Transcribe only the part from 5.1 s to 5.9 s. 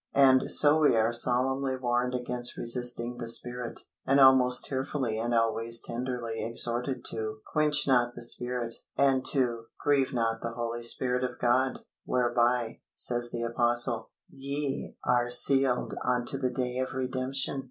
and always